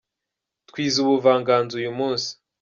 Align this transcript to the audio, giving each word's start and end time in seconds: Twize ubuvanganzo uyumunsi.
Twize 0.67 0.97
ubuvanganzo 1.01 1.73
uyumunsi. 1.75 2.29